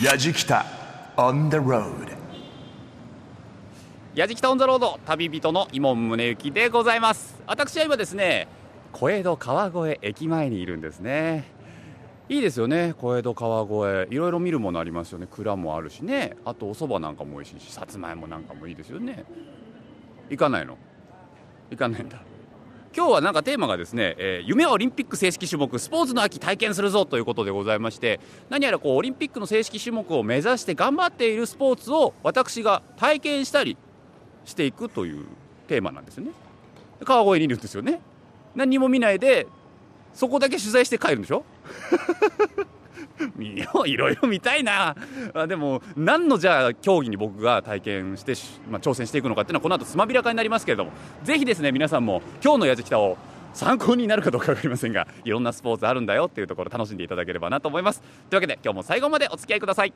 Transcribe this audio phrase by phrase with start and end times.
[0.00, 0.64] やじきた
[1.16, 2.10] on the road
[4.14, 7.40] やじきたオンザロード旅人の伊門宗行でございます。
[7.46, 8.48] 私は今ですね
[8.92, 11.44] 小江戸川越駅前にいるんですね。
[12.28, 14.08] いいですよね小江戸川越。
[14.10, 15.26] いろいろ見るものありますよね。
[15.30, 16.36] 蔵もあるしね。
[16.46, 19.24] あとお蕎麦なんかも美味しいしさつまいもなんかもいいですよね。
[20.30, 20.78] 行かないの？
[21.70, 22.18] 行かないんだ。
[22.94, 28.20] 今日はなんかテーマがですね、えー夢はオリンピック正式種目スポーツの秋体験するぞということでございまして
[28.50, 33.76] 何やらこうオリンピックの正式種目を目指して頑張っているスポーツを私が体験したり
[34.44, 35.24] していくという
[35.68, 36.32] テーマなんですよね。
[37.04, 38.00] 川越にいるんですよね。
[38.54, 39.46] 何も見ないで
[40.12, 41.44] そこだけ取材して帰るんでしょ？
[43.36, 44.96] 見よういろいろ見たいな。
[45.34, 48.34] あでも何のじゃあ競技に僕が体験して、
[48.70, 50.92] まあ、挑戦していくのかっていうのはこの後つまびらかになりますけれども。
[51.24, 53.16] ぜひですね皆さんも今日のやじきたを
[53.54, 58.00] 参考になるかどうか分かりませんがいろんなスポーツあるんだよっていうところ楽しんでいただければなと思います。
[58.00, 59.92] というわけで今日も最後までお付き合いください。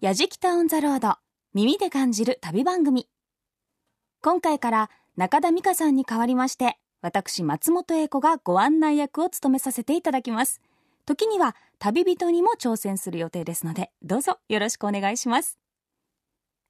[0.00, 1.16] やじきたオンザロード
[1.54, 3.08] 耳で感じる旅番組。
[4.22, 10.60] 今回から中田美香さんに代わりまして私松本英子がご案内役を務めさせていただきます。
[11.06, 15.58] 時には旅人にも挑戦する予定ですのでどうぞよろしくお願いします。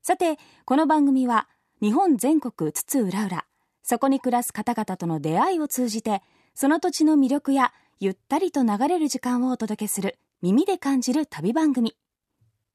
[0.03, 1.49] さてこの番組は
[1.81, 3.45] 日本全国津々浦々
[3.83, 6.23] そこに暮らす方々との出会いを通じて
[6.55, 11.97] その土地の魅力やゆったりと流れる時間をお届けする耳で感じる旅番組。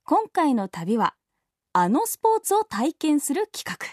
[0.06, 1.14] 今回の旅は
[1.74, 3.86] あのスポーツを体験する企画。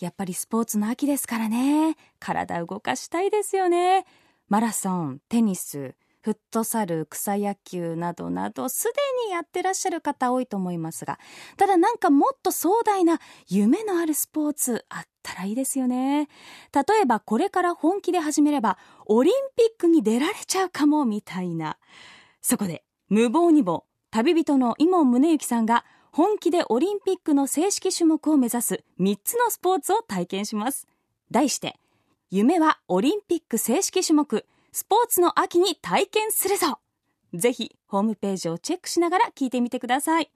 [0.00, 1.96] やっぱりスポーツの秋ですからね。
[2.18, 4.06] 体動かしたいですよね。
[4.48, 5.94] マラソンテニス
[6.24, 8.92] フットサル草野球などなどすで
[9.28, 11.18] にやってらっしゃる方多いと思いますが
[11.58, 16.30] ただなんかもっと壮大な夢のあるスポーツあったらいいですよね。
[16.72, 21.76] 例えばこれから本気で始めればオリンピックに出られちゃうかもみたいな。
[22.40, 30.88] そこで無謀にも旅人の伊門宗行さんが本気でオリンピックの正式種目を目指す3つのスポーツを体験します。
[31.30, 31.78] 題して
[32.30, 34.46] 夢はオリンピック正式種目。
[34.74, 36.80] スポーツの秋に体験するぞ。
[37.32, 40.32] ぜひホームページをチェックしながら聞いてみてください。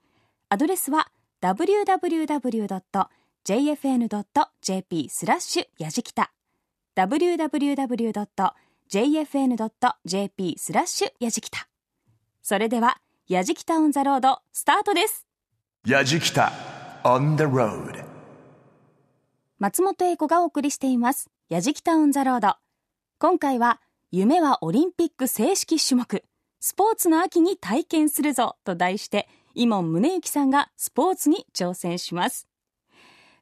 [0.47, 1.11] アドレスは
[1.41, 1.89] www.jfn.jp
[5.09, 6.31] スラッシュやじきた。
[6.95, 7.35] www.jfn.jp
[10.57, 11.67] スラッシュやじきた。
[12.41, 15.27] それではやじきたオンザロードスタートです。
[15.85, 16.53] やじきた
[19.59, 21.29] 松本英子がお送りしています。
[21.49, 22.55] やじきたオンザロード。
[23.17, 26.23] 今回は夢はオリンピック正式種目。
[26.59, 32.47] スポーツの秋に体験するぞと題して伊門宗行さんがスポーツに挑戦します。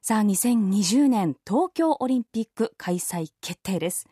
[0.02, 4.08] さあ2020年東京オリンピック開催決定です。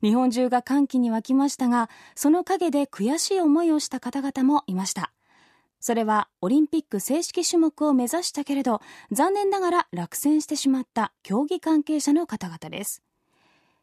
[0.00, 5.12] 日本中が歓喜に沸きましたがその陰で悔しい思いをした方々もいました。
[5.80, 8.80] それはオリンピック正式種目を目指したけれど
[9.10, 13.02] 残念ながら落選してしまった競技関係者の方々です。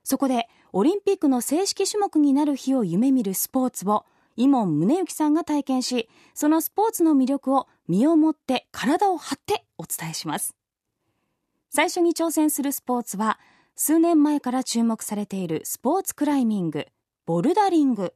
[0.03, 4.05] そこでオリンピックの正式種目になる日を夢見るスポーツを
[4.35, 10.55] 伊門宗行さんが体験しそのスポーツの魅力を身をもって体を張ってお伝えします。
[11.69, 13.39] 最初に挑戦するスポーツは
[13.75, 16.87] 数年前から注目されているスポーツクライミング
[17.25, 18.13] ボルダリング。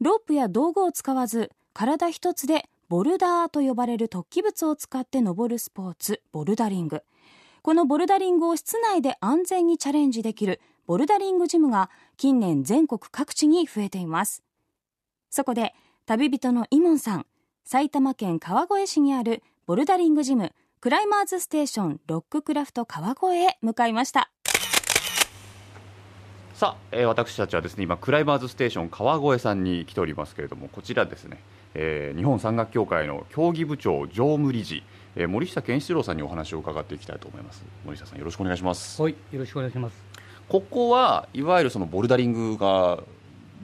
[0.00, 7.02] ロープや道具を使わず体一つでボルダーと呼ばれる突起物を使って登るスポーツボルダリング。
[7.62, 14.42] このボルダリングを室内で安全にチャレンジできるボルダリングジムが近年全国各地に増えています。
[15.28, 15.74] そこで
[16.06, 17.26] 旅人の井門さん
[17.62, 24.30] 埼玉県川越市にあるボルダリングジムクライマーズステーションロッククラフト川越へ向かいました。
[26.54, 31.42] さあ、えー私たちはですね今クライマーズステーション川越さんに来ておりますけれどもこちらですね、
[31.74, 34.82] えー日本山岳協会の競技部長常務理事、
[35.16, 37.62] えー森下健一郎さんにお話を伺っていきたいと思います。
[37.84, 39.02] 森下さんよろしくお願いします。
[39.02, 40.07] はい、よろしくお願いします。
[40.48, 43.00] ここはいわゆるそのボルダリングが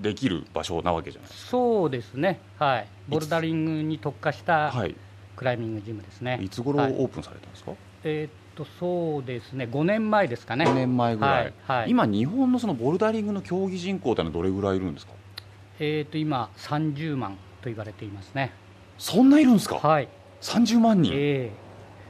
[0.01, 4.73] できる場所なわけじゃないですそうですね、はい、ボルダリングに特化した
[5.37, 6.39] クライミングジムですね。
[6.43, 6.93] いつ頃オはい。
[6.93, 7.73] ープンされたんですか、
[8.05, 10.65] えーっと、そうですね、5年前ですかね。
[10.65, 11.53] 5年前ぐらい、はい。
[11.67, 11.91] はい。
[11.91, 15.13] 今日本のそのボルダリングの競技人口ってのはどれぐらいいるんですか？
[15.81, 17.33] えーっと、今、30万
[17.63, 18.53] と言われていますね。
[18.99, 20.09] そんないるんですか、はい、
[20.41, 21.53] 30万人、ええ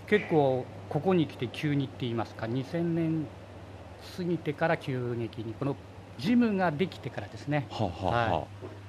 [0.07, 3.27] 結構、ここに来て急にって言いますか、2000年
[4.17, 5.77] 過ぎてから急激に、この
[6.19, 7.67] ジムができてからですね。
[7.71, 8.39] はあはあはあ。
[8.41, 8.47] は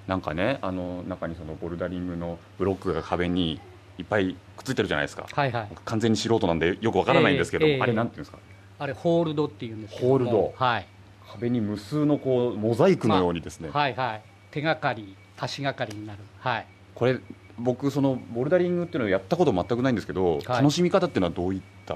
[0.08, 3.60] なんかねあの中にそのボルダリングのブロックが壁に
[3.98, 5.26] いっぱいくっついてるじゃないですか。
[5.32, 8.38] はいはい、僕完全に素人なんでよくわからないんですけど、ええええあれなんていうんですか？
[8.78, 10.12] あれ、ホールドっていうんですけども。
[10.12, 10.54] ホールド。
[10.56, 10.88] はい、
[11.32, 13.96] 壁に無数のこうモザイクのようにですね、はい。
[13.96, 14.22] はい、
[14.52, 17.18] 手がかり、足がかりになる、はい、これ
[17.58, 20.44] 僕そのボルダリングっていうのをやったこと全くないんですけど、はい。
[20.48, 21.96] 楽しみ方っていうのはどういった？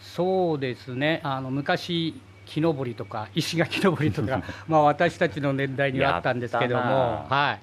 [0.00, 1.20] そうですね。
[1.24, 6.88] あの昔木登りとか石垣登りとか まあ私たちの年代にはあったんですけども、な
[7.28, 7.60] はい、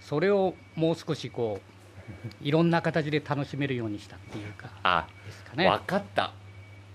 [0.00, 5.68] それをもう少しこういろんな形で楽しめるようにしたっていうかあですかね。
[5.68, 6.32] 分かった。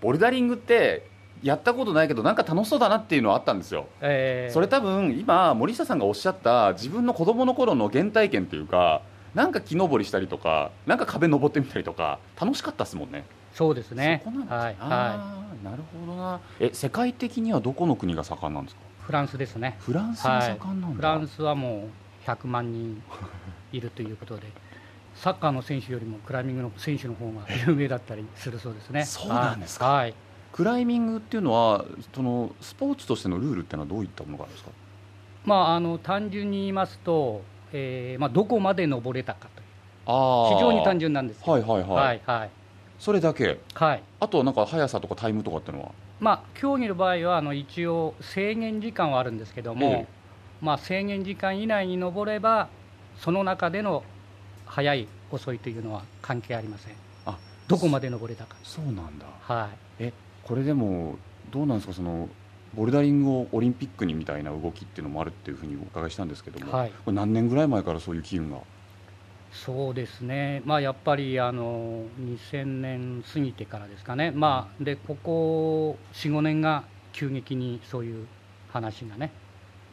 [0.00, 1.06] ボルダリングって
[1.42, 3.86] やったことないけどなんか楽しそうだなっていうのはあったんですよ。
[4.00, 4.54] えー。
[4.54, 9.02] それ多分今森下さんがおっしゃった自分の子供の頃の原体験っていうか
[9.34, 14.22] なんか木登りしたりとかなんか壁登ってみたりとか楽しかったですもんねそうですね。
[14.24, 16.40] はい、はあーなるほどな。
[16.58, 18.80] え世界的にはどこの国が盛んなんですか？
[18.82, 19.76] い、フランスですね。
[19.80, 21.88] フランスが盛んなんだ、フランスはも
[22.26, 23.02] う100万人
[23.72, 24.46] いるということで
[25.14, 29.04] サッカーの選手よりもクライミングの選手の方が有名だったりするそうですね。
[29.04, 29.86] そうなんですか。
[29.86, 30.14] はい、はい。
[30.52, 31.84] クライミングっていうのは
[32.14, 34.70] そのスポーツとしてのルールっていうのはどういったものがあるんですか？
[35.44, 39.66] まあ、あの単純に言いますと、えーまあ、どこまで登れたかという。
[40.06, 41.52] あ非常に単純純なんですよ。
[41.52, 42.50] はいはいはい、はいはい
[43.02, 43.58] それだけ？
[43.74, 44.02] はい。
[44.20, 45.90] あとはなんか速さとかタイムとかっていうのは？
[46.20, 50.06] まあ、競技の場合はあの一応制限時間はあるんですけども、ええ。
[50.60, 52.68] まあ、制限時間以内に登れば
[53.18, 54.04] その中での
[54.66, 56.94] 速い遅いというのは関係ありません。
[57.26, 58.54] あどこまで登れたか。
[58.62, 59.26] そうなんだ。
[59.40, 59.68] は
[59.98, 60.12] い。
[60.44, 61.16] これでも
[61.50, 61.94] どうなんですか？
[61.94, 62.28] その
[62.72, 66.90] ボルダリングをオリンピックにみたいな動きっていうのもあるっていうふうにお伺いしたんですけども、はい。
[67.04, 68.58] これ何年ぐらい前からそういう機運が？
[69.52, 78.26] そうですね、まあ、やっぱりあの2000年過ぎてからですかね、まあ、でここ4、5年が急激にそういう
[78.72, 79.30] 話がね、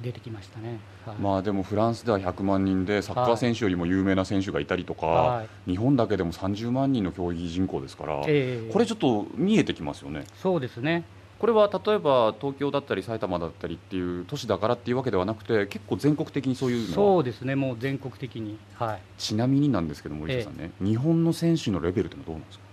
[0.02, 0.80] 出てきましたね。
[1.06, 1.16] はい。
[1.18, 5.72] まあでもフランスでは100万人でサッカー選手よりも有名な選手がいたりとか、はい。
[5.72, 8.72] 日本だけでも30万人の競技人口ですから、ええ。
[8.72, 10.24] これちょっと見えてきますよね。
[10.36, 11.04] そうですね、
[11.40, 19.02] これは例えば東京だったり埼玉だったりっていう都市だからっていうわけではなくて結構全国的にそういうのはそうですね、もう全国的に、はい。
[19.18, 22.64] ちなみになんですけど森下さんね、日本の選手のレベルってのはどうなんですか？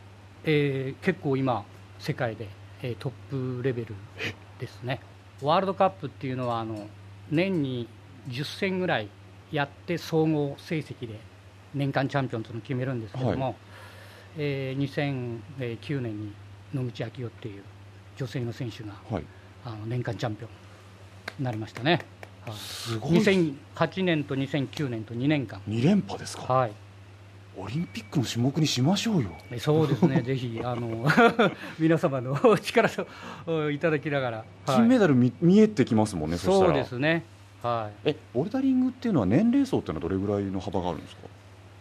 [0.45, 1.65] えー結構今、
[2.01, 2.49] 世界で、
[2.83, 3.95] えートップレベル
[4.59, 5.01] ですね、
[5.43, 6.89] ワールドカップっていうのはあの
[7.31, 7.89] 年に
[8.29, 9.09] 10戦ぐらい
[9.53, 11.21] やって総合成績で
[11.73, 13.55] 年間チャンピオンというのを決めるんですけども、は
[14.39, 15.41] えー
[15.79, 16.33] 2009年に
[16.75, 17.63] 野口啓代っていう
[18.17, 19.25] 女性の選手がはい。
[19.65, 20.51] あの年間チャンピオン
[21.39, 21.93] になりましたね、
[22.47, 23.13] はいすごい。
[23.19, 26.53] 2008年と2009年と2年間、2連覇ですか？
[26.53, 26.73] はい、
[27.57, 29.31] オリンピックの種目にしましょうよ。
[29.51, 31.05] えそうですね、ぜひあの
[31.81, 32.89] 皆様のお 力
[33.49, 34.47] をいただきながら、はい。
[34.77, 37.25] 金メダル見見えてきますもんねそそうらですね、
[37.63, 41.23] はい、えボルダリングっていうのは年齢層っていうのはどれぐらいの幅があるんですか？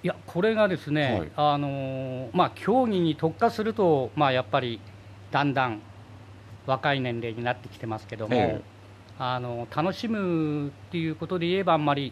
[0.03, 1.31] いやこれがですね、はい。
[1.35, 4.79] あのーまあ、競技に特化すると、まあ、やっぱり
[5.31, 5.79] だんだん
[6.65, 8.61] 若い年齢になってきてますけども、ええ。
[9.17, 12.11] あの楽しむっていうことで言えば、あんまり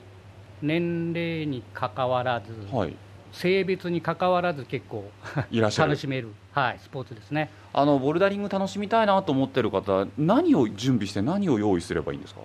[0.62, 2.96] 年齢にかかわらず、はい。
[3.32, 5.10] 性別にかかわらず、結構
[5.50, 5.90] いらっしゃる。
[5.90, 7.50] 楽しめる、はい、スポーツですね。
[7.74, 12.42] あのボルダリング楽しみたいなと思ってる方何を準備して何を用意すればいいんですか？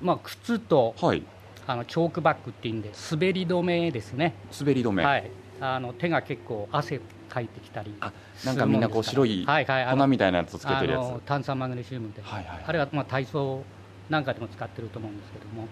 [0.00, 1.22] まあ、靴とはい。
[1.64, 5.30] あのチョークバッグっていうんで、滑り止めですね、滑り止め、はい、
[5.60, 7.00] あの手が結構汗
[7.32, 8.12] かいてきたりあ
[8.44, 11.02] なんかみんなこう白い粉みたいなやつをつけてるやつ。
[11.02, 13.64] あの炭酸マグネシウムで、はいはいあれはまあ体操
[14.10, 15.68] なんかでも使ってると思うんですけども、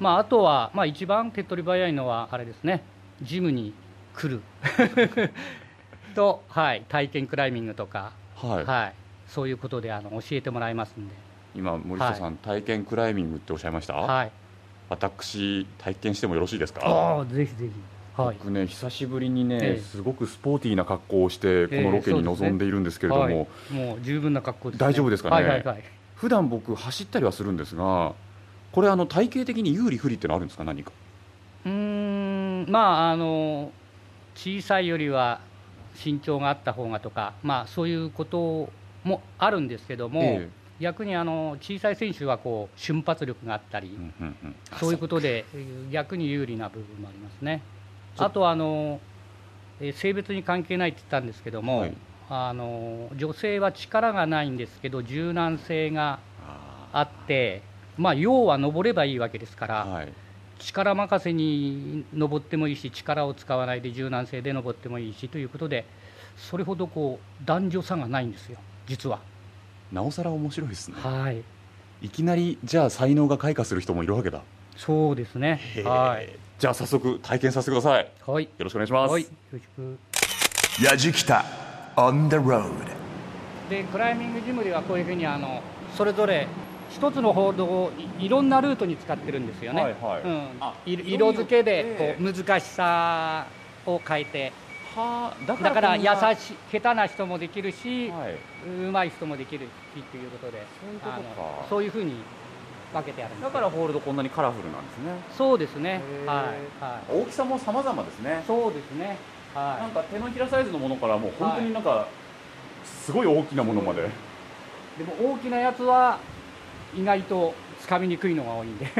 [0.00, 2.82] まあ、あとは、まあ、一番手っ取り早いのはあれですね。
[3.20, 3.74] ジムに
[4.14, 4.40] 来る。
[6.14, 8.94] と、はい、体験クライミングとか、はい、はい、
[9.26, 11.14] そういうことであの教えてもらいますんで、
[11.54, 14.32] 今森下さん、体験クライミングっておっしゃいました、はい、
[14.88, 16.80] 私体験してもよろしいですか？
[16.86, 17.72] ああぜひぜひ、はい、
[18.16, 19.80] 僕ね久しぶりにね、ええ。
[19.80, 25.34] すごくスポーティーな格好をしてこのロケに臨んでいるんですけれども、はい、もう十分な格好です、ね、大丈夫ですかね？
[25.36, 25.82] はいはいはい。
[26.14, 28.14] 普段僕走ったりはするんですが
[28.72, 30.64] これあの体型的に有利不利ってのあるんですか？
[30.64, 30.92] 何か。
[31.64, 32.66] うーん。
[32.70, 33.72] まああの
[34.34, 35.40] 小さいよりは
[36.04, 38.70] 身長があった方がとか、まあ、そういうこと
[39.02, 44.56] もあるんですけども、え逆にあの小さい選手はこう瞬発力があったり、うんうんうん。
[44.78, 47.62] そういうことでえー逆に有利な部分もありますね。
[48.18, 49.00] あとはあの、
[49.80, 51.94] えー性別に関係ないって言ったんですけども、はい。
[52.28, 57.62] あの女性は力がないんですけど柔軟性がああって、
[57.96, 60.12] まあ、要は登ればいいわけですから、ーはい。
[60.58, 65.84] 力任せに登ってもいいし力を使わないで柔軟性で登ってもいいしということで
[66.38, 69.20] それほどこう男女差がないんですよ実は。
[69.92, 70.96] なおさら面白いですね。
[70.98, 71.42] はい。
[72.02, 74.42] いきなりじゃあ才能が開花する人もいるわけだ。
[74.76, 75.60] そうですね。
[75.84, 78.04] はいじゃあ早速体験させてください。
[78.26, 78.48] よはい。
[78.56, 79.22] ろしくお願いします、はい。
[79.22, 80.84] よろしく。
[80.84, 81.44] やじきた
[81.96, 82.70] on the road.
[83.68, 85.60] でクライミングジムではこういうふうにあの
[85.94, 86.46] それぞれ
[86.88, 90.22] 一つのホールドをいいろんなルートに使ってるんですよね、はいはい。
[90.22, 91.06] うん。
[91.12, 93.46] 色付けでえこう難しさ
[93.84, 94.52] を変えて。
[94.94, 98.34] はあだだからこんな優しい下手な人もできるし、はい。
[98.66, 100.64] うまい人もできるしっていうことで。
[100.80, 101.16] そういうことか。
[101.16, 102.14] あのそういうふうに
[102.92, 103.44] 分けてあるんです。
[103.44, 105.12] だからホールドこんなにカラフルなんですね。
[105.36, 106.00] そうですね。
[106.26, 108.42] はい、はい、大きさも様々ですね。
[108.46, 109.16] そうですね。
[109.54, 112.08] はなんか手のひらサイズのものからもう本当になんか
[112.84, 114.02] すごい大きなものまで。
[114.02, 114.04] い
[114.98, 116.18] でも大きなやつは
[116.96, 118.84] 意外とつかみにくいのが多いんで。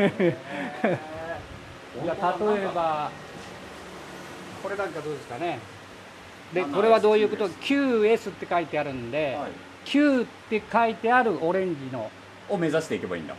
[2.05, 3.11] いや例えば
[4.63, 5.59] これなんかどうですかね。
[6.53, 9.51] でこれはどういうこと？QS って書いてあるんで、はい。
[9.85, 12.11] Q って書いてあるオレンジの。
[12.49, 13.35] を目指していけばいいんだ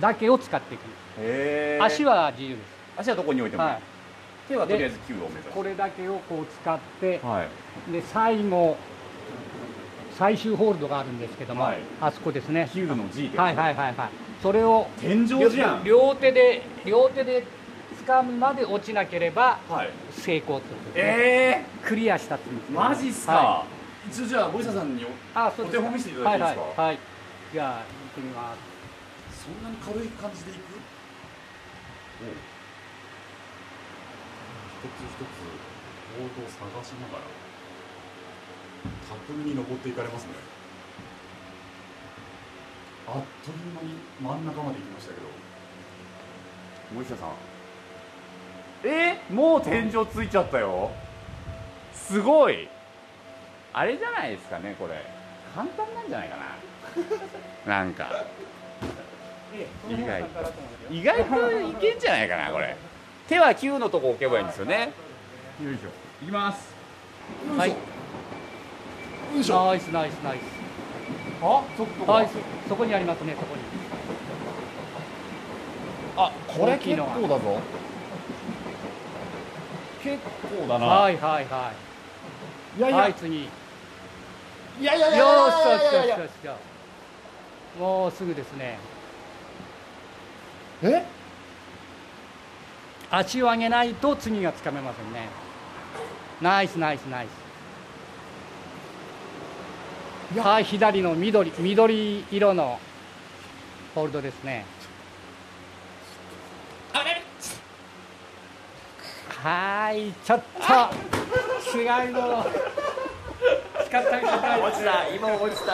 [0.00, 0.80] だけを使っていく。
[1.18, 2.66] へ足は自由です。
[2.98, 3.82] 足はどこに置いてもいい、はい。
[4.48, 5.48] 手はとりあえず9を目指す。
[5.50, 7.46] これだけをこう使っては
[7.88, 7.92] い。
[7.92, 8.76] で最後
[10.18, 11.78] 最終ホールドがあるんですけども、はい。
[12.00, 12.68] あそこですね。
[12.72, 14.08] 9の G ってはいはいはいはい。
[14.42, 15.84] それを天井じゃん。
[15.84, 17.44] 両手で両手で
[18.06, 19.90] 掴むまで落ちなければはい。
[20.10, 23.64] 成功ってことですねえクリアしたってマジっすか、は
[24.08, 26.82] 一応じゃあ森下さんにおい、あそうお手本見せていただいていいですか？
[26.82, 26.98] はいはい、はい、
[27.52, 27.84] じゃあ行っ
[28.14, 28.58] てみます
[29.32, 30.58] そんなに軽い感じでいく？
[34.82, 35.24] 一つ一つ
[36.18, 37.24] ボードを探しながら
[39.08, 40.30] 巧みに登っていかれますね。
[43.08, 45.26] あっという間に真ん中まで行きましたけど。
[46.94, 47.28] 森下さん。
[48.84, 49.20] え？
[49.30, 50.90] もう天井ついちゃったよ。
[51.94, 52.68] すごい。
[53.72, 55.04] あれじゃないですかねこれ。
[55.54, 56.36] 簡単なんじゃないか
[57.66, 57.72] な。
[57.84, 58.10] なんか。
[58.12, 58.26] え
[59.88, 60.24] 意外。
[60.24, 60.52] と
[60.90, 62.76] 意外といけんじゃないかなこれ。
[63.28, 64.92] 手は9のとこ置けばいいんですよね。
[65.62, 65.88] よいしょ。
[66.22, 66.74] いきます。
[67.56, 67.70] はい。
[67.70, 67.76] よ
[69.38, 69.66] いしょ。
[69.66, 70.40] ナイスナイスナイス。
[71.42, 72.34] あそこはいそ
[72.68, 73.62] そこにありますねそこに。
[76.16, 77.60] あこれ結構だぞ。
[80.02, 80.18] 結
[80.58, 81.72] 構だな、はいはいは
[82.76, 82.78] い。
[82.78, 83.42] いやいや、はい次。
[83.44, 83.48] よ
[84.80, 86.56] いやいやいしやいやいよしよしやいやいやよしよ
[87.76, 87.78] し。
[87.80, 88.78] もうすぐですね
[90.82, 91.04] え？
[93.10, 95.28] 足を上げないと次がつかめませんね。
[96.40, 97.26] ナイスナイスナイ
[100.34, 100.38] ス。
[100.38, 102.80] はい左の緑緑色の
[103.94, 104.64] ホールドですね。
[109.42, 110.62] はいちょっと
[111.76, 112.46] 違いの
[113.86, 114.56] 使ったみた
[115.14, 115.72] 今落ちた。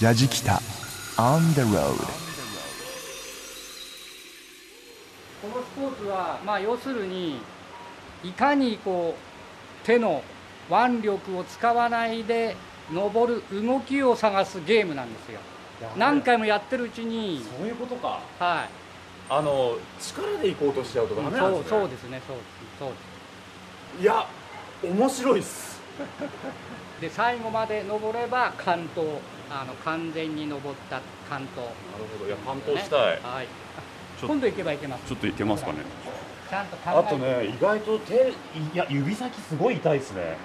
[0.00, 0.58] ヤジキタ
[1.24, 1.94] On the road.
[5.40, 7.38] このスポーツは、まあ、要するに
[8.24, 10.24] いかにこう手の
[10.68, 12.56] 腕力を使わないで
[12.92, 15.38] 登る動きを探すゲームなんですよ。
[15.96, 18.18] 何回もやってるうちに、そういうことか。
[18.40, 18.68] はい、
[19.30, 21.70] あの力で行こうとしちゃうとダメなんそうですね。
[21.70, 22.48] そうですねそうです
[22.80, 22.96] そうで
[24.00, 24.02] す。
[24.02, 24.26] いや
[24.82, 25.80] 面白いっす。
[27.00, 29.06] で最後まで登れば関東
[29.54, 32.26] あの完全に登った関東、なるほど。
[32.26, 33.46] いや担当ねしたい、はい、
[34.18, 35.06] ちょ今度行けば行けます。
[35.06, 35.78] ちょっといけますかね。
[36.48, 36.98] ちゃんと考えて。
[36.98, 38.34] あとね意外と手い
[38.74, 40.38] や指先すごい痛いですね。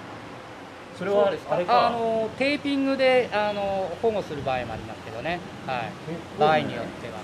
[0.98, 1.86] それはあれか？
[1.86, 5.92] あのテーピングであの保護する場合もありますけどね、はい、
[6.38, 7.18] 場合によっては。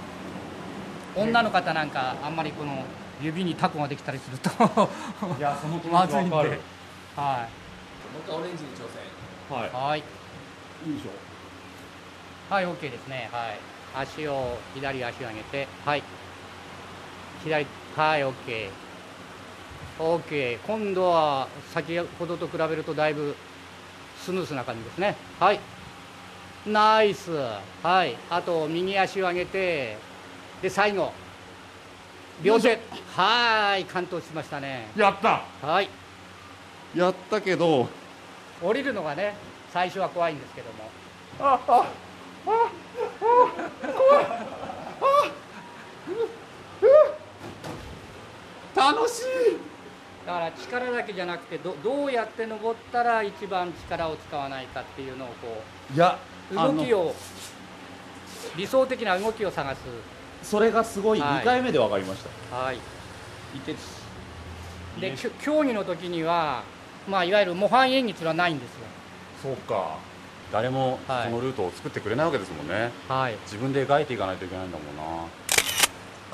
[1.16, 2.82] 女の方なんかあんまりこの
[3.22, 4.50] 指にタコができたりすると。
[4.50, 6.30] いやその気持まずいんで。
[6.30, 6.60] ちわかる
[7.16, 7.48] は
[8.12, 9.58] もう一回オレンジに挑戦。
[9.58, 9.72] はいい。
[9.72, 9.98] はい。
[10.88, 11.33] いいでしょ
[12.50, 13.28] はい OK ですね。
[13.32, 13.58] はい。
[13.96, 16.02] 足を左足を上げてはい。
[17.42, 18.70] 左はい OK
[19.98, 23.36] OK 今度は先ほどと比べるとだいぶ
[24.18, 25.16] スムースな感じですね。
[25.38, 25.60] はい。
[26.66, 27.30] ナイス。
[27.82, 28.16] はい。
[28.30, 29.96] あと右足を上げて
[30.60, 31.12] で最後。
[32.42, 32.78] 両手。
[33.14, 33.84] はい。
[33.84, 34.88] 完登しましたね。
[34.96, 35.44] やった。
[35.62, 35.88] はい。
[36.94, 37.88] やったけど。
[38.62, 39.34] 降りるのがね
[39.72, 40.90] 最初は怖いんですけども
[48.76, 49.24] 楽しい。
[50.26, 55.62] だから力だけじゃなくてどどうやって登ったら一番力を使わないかっていうのをこ
[55.94, 56.18] いや
[56.50, 57.14] う動きを
[58.56, 59.80] 理想的な動きを探す。
[60.42, 61.20] それがすごい。
[61.20, 61.42] はい。
[61.42, 62.76] 2回目で分かりました、はい。
[62.76, 63.74] い、て
[65.00, 66.62] で競技の時には
[67.08, 68.86] まあいわゆる模範演技っていうのはないんですよ。
[69.42, 69.98] そうか
[70.52, 71.30] 誰もそはい。
[71.30, 73.34] のルートを作ってくれないわけですもんね、はい。
[73.44, 75.26] 自分で描いていかないといけないんだもんな。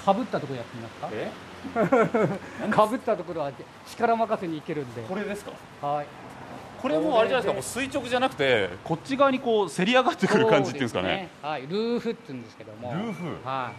[0.02, 1.08] かぶったところやってみますか？
[1.12, 2.68] え？
[2.70, 2.86] か？
[2.86, 3.52] ぶったところは
[3.86, 5.02] 力任せにいけるんで。
[5.02, 5.52] これですか？
[5.86, 6.06] はい。
[6.80, 7.80] これもうあれじゃないですか？
[7.80, 11.28] もう垂直じゃなくてこっち側にこうせり上がってくる感じっていうんですかね。
[11.42, 11.62] そうはい。
[11.62, 12.92] ルーフって言うんですけども。
[12.94, 13.46] ルーフ？
[13.46, 13.72] は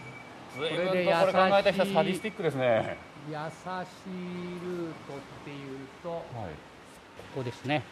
[0.57, 2.97] 随これでこれ考えた人はサディスティックですね。
[3.29, 3.31] い。
[3.31, 6.50] 優しいルートっていうとこはい。
[7.35, 7.83] こですね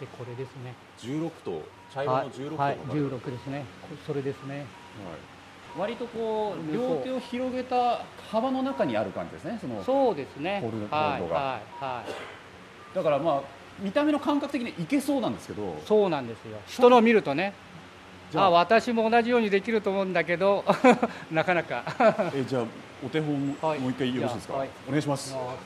[0.00, 0.74] でこれですね。
[0.98, 3.64] 16と茶色はいの16と、はい、16ですね。
[3.82, 4.64] こそれですね。
[5.78, 10.60] 割とこう両手を広げた幅の中にある感じですねそのそうですね。
[10.60, 11.30] ホールホはいはい
[11.84, 12.04] は
[12.92, 12.94] い。
[12.94, 13.42] だからまあ
[13.80, 15.80] 見た目の感覚的にいけそうなんですけど。
[15.86, 16.58] そうなんですよ。
[16.66, 17.54] 人の見るとね。
[18.30, 18.44] じゃあ。
[18.46, 20.64] あ私も同じようにできると思うんだけど。
[21.32, 21.84] なかなか。
[22.34, 22.64] えじゃあ
[23.04, 23.78] お手本も,、はい。
[23.78, 24.70] もう一回よろしいですか、じゃあはい。
[24.88, 25.56] お願いしますすあごいね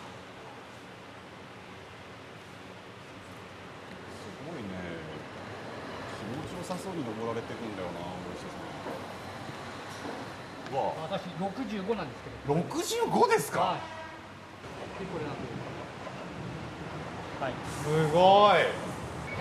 [6.21, 8.59] 気持ちよさそうに登られていくんだよな森下さ
[10.75, 10.75] ん。
[10.75, 12.55] わ私65なんですけど。
[12.55, 13.79] あ65ですか、はい。
[14.99, 15.37] でこれなん
[17.41, 17.53] はい。
[17.85, 18.67] すごい。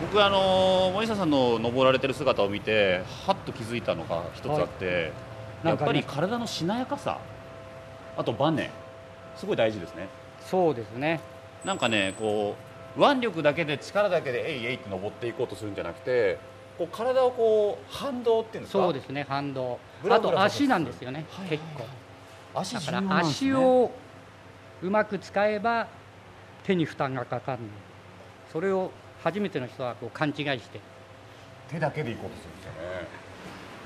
[0.01, 5.12] 僕あの森下さんの登られてる姿を見てはっと気づいたのが一つあって、
[5.63, 7.17] やっぱり体のしなやかさ
[8.17, 8.70] あとバネ
[9.36, 10.10] すごい大事ですね。
[10.41, 11.22] そうですね。
[11.63, 12.55] なんかねこ
[12.98, 16.38] う腕力だけで力だけでえいえいって登っていこうとするんじゃなくて
[16.77, 18.84] こう体をこう反動っていうんですか？
[18.84, 19.79] そうですね反動。
[20.10, 21.86] あと足なんですよねはい結構。
[22.60, 23.91] 足重だから足を
[24.82, 25.88] うまく使えば
[26.63, 27.67] 手に負担がかかるの
[28.51, 28.91] それを
[29.24, 30.79] 初めての人はこう勘違いして。
[31.70, 33.08] 手だけでいこうとするんですよね。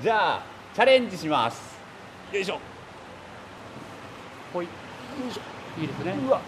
[0.02, 0.42] じゃあ
[0.74, 1.78] チャレンジします。
[2.32, 2.58] よいしょ。
[4.52, 4.66] ほい。
[4.66, 6.14] いいですね。
[6.26, 6.40] うわ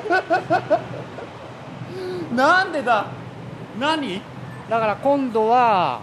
[2.34, 3.06] なんでだ？
[3.78, 4.20] 何？
[4.70, 6.00] だから今度は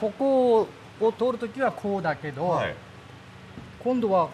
[0.00, 0.68] ここ
[1.00, 2.74] を通るときはこうだけど、はい。
[3.80, 4.28] 今度は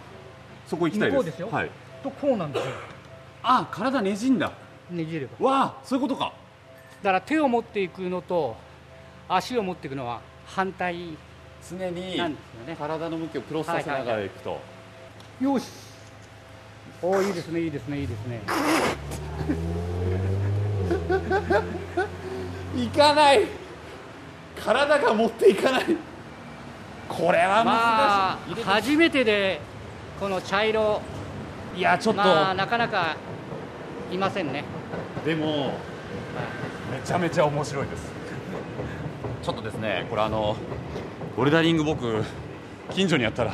[0.66, 1.16] そこ行きたいです。
[1.16, 1.48] 向こうですよ。
[1.50, 1.70] はい、
[2.02, 2.72] とこうなんですよ。
[3.42, 4.52] あ体ねじんだ。
[4.90, 5.46] ねじれば。
[5.46, 6.32] わあそういうことか。
[7.02, 8.56] だから手を持っていくのと
[9.28, 11.16] 足を持っていくのは反対。
[11.66, 12.76] 常になんですよね。
[12.78, 14.60] 体の向きをクロスさせながら行くと、
[15.40, 15.66] よし
[17.04, 18.40] おーいいですねいいですねいいですね。
[22.74, 23.42] 行 かない。
[24.64, 25.84] 体が持っていかない。
[27.06, 29.60] これはまあ難しい、初めてで
[30.18, 31.02] この茶色。
[31.76, 33.16] いやちょっと、まあなかなか
[34.10, 34.64] いませんね。
[35.26, 35.74] でも
[36.90, 38.10] めちゃめちゃ面白いです。
[39.42, 40.56] ちょっとですねこれあの
[41.36, 42.24] ボルダリング僕
[42.94, 43.52] 近所にあったら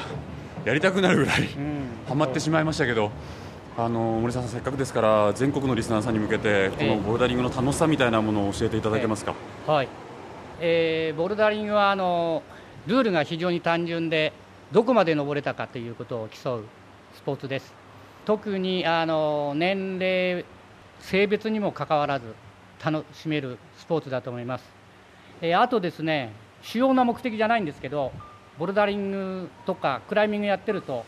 [0.64, 1.80] やりたくなるぐらいうん。
[2.06, 3.10] ハマってしまいましたけど
[3.76, 6.86] あの森沢さんせっかくですから全国のリスナーさんに向けてこえ。
[6.86, 9.34] えのボルダリングの楽しさみたいなものを教えていただけますか、
[9.66, 9.88] はい、
[10.60, 12.42] えーボルダリングはあの
[12.86, 14.32] ルールが非常に単純で
[14.72, 16.64] どこまで登れたかということを競う
[17.14, 17.74] スポーツです。
[18.24, 20.44] 特にあの年齢
[21.00, 22.34] 性別にもかかわらず
[22.84, 24.64] 楽しめるスポーツだと思います、
[25.40, 28.12] えーあとですね主要な目的じゃないんですけど
[28.58, 31.04] ボルダリングとかクライミングやってると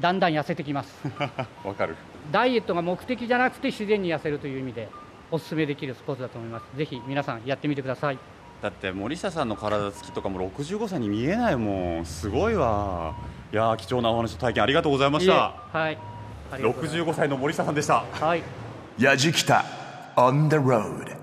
[0.00, 1.06] だんだん痩せてきます。
[1.64, 1.96] わかる。
[2.32, 4.88] ダイエットが目的じゃなくて自然に痩せるという意味で
[5.30, 6.76] お勧めできるスポーツだと思います。
[6.76, 8.18] ぜひ皆さんやってみてください。
[8.62, 12.06] だって森下さんの体つきとかも65歳に見えないもん。
[12.06, 13.14] すごいわ。
[13.52, 15.54] いやー貴重なお話と体験ありがとうございました。
[15.72, 15.98] はい。
[16.50, 18.04] ありがとうござい65歳の森下さんでした。
[18.12, 18.42] はい。
[18.98, 19.64] やじきた
[20.16, 21.16] on the road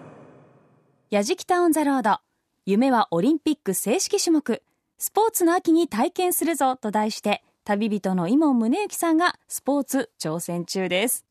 [1.09, 2.19] やじきたオンザロード
[2.65, 4.61] 夢はオリンピック正式種目。
[4.97, 11.25] スポーツの秋に体験するぞと題して旅人の伊門宗行さんがスポーツ挑戦中です。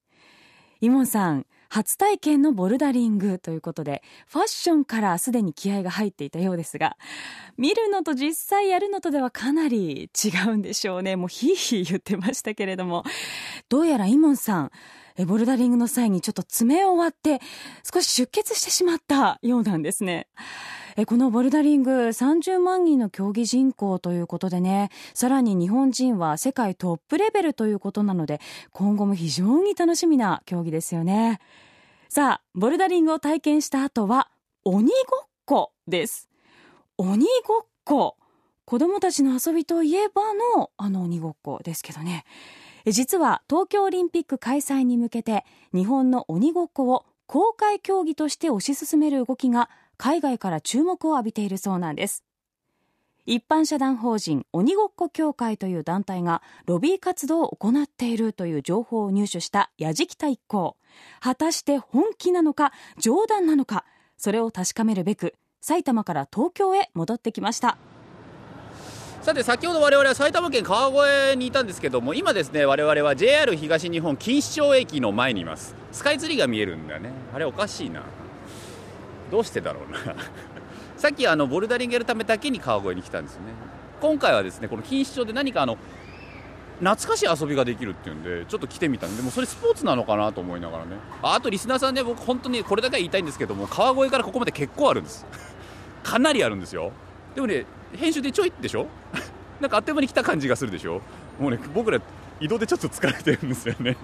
[0.80, 6.96] 伊門さん初体験のボルダリングということでファッションからすでに気合が入っていたようですが
[7.56, 11.16] 見るのと実際やるのとではかなり違うんでしょうね。
[11.16, 13.04] もうヒーヒー言ってましたけれども。
[13.68, 14.70] どうやら伊門さん
[15.16, 17.40] えボルダリングの際にちょっと爪を割って
[17.92, 20.28] 少し出血してしまったようなんですね。
[20.96, 28.40] えこのボルダリング30万人の競技人口ということでね、さらに日本人は世界トップレベルということなので、
[28.72, 31.40] 今後も非常に楽しみな競技ですよね。
[32.08, 34.30] さあ、ボルダリングを体験した後は、
[34.64, 36.28] 鬼ごっこです。
[36.98, 38.16] 鬼ごっこ。
[38.64, 40.22] 子供たちの遊びといえば
[40.56, 42.24] のあの鬼ごっこですけどね。
[42.86, 49.70] 実は東京オリンピック開催に向けて日本の鬼ごっこを公開競技として推し進める動きが
[50.02, 52.24] 海外から注目を浴びているそうなんです。
[53.26, 60.78] 一般社団法人鬼ごっこ協会という団体がロビー活動を行っているという情報を入手した矢敷田一行。
[61.20, 63.84] 果たして本気なのか冗談なのか
[64.16, 67.76] それを確かめるべく埼玉から東京へ戻ってきました。
[69.20, 70.88] さて先ほど我々は埼玉県川
[71.28, 75.74] 越にいたんですけども今ですね我々は JR 東日本錦糸町駅の前にいます。
[75.92, 77.10] スカイツリーが見えるんだね。
[77.34, 78.02] あれおかしいな。
[79.30, 79.98] どうしてだろうな。
[80.96, 83.48] さっきあのボルダリングやるためだけに川越に来たんですよね。
[84.00, 85.76] 今回はですねこの錦糸町で何かあの
[86.80, 90.96] 懐かしい遊びができるっていうんでちょっと来てみたんでもそれスポーツなのかなと思いながらね。
[91.22, 95.26] あとリスナーさんね僕本当にこれだけは言いたいんですけども川越からここまで結構あるんです。
[96.02, 96.92] かなりあるんですよ。
[97.34, 98.86] でもね編集でちょいでしょ？
[99.60, 101.02] なんかあっという間に来た感じがするでしょ？
[101.38, 102.00] もうね僕ら
[102.40, 103.96] 移動でちょっと疲れてるんですよね。